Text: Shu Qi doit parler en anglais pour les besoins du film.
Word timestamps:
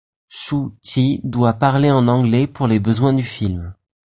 Shu 0.29 0.71
Qi 0.81 1.21
doit 1.23 1.53
parler 1.53 1.91
en 1.91 2.07
anglais 2.07 2.47
pour 2.47 2.65
les 2.65 2.79
besoins 2.79 3.13
du 3.13 3.21
film. 3.21 3.75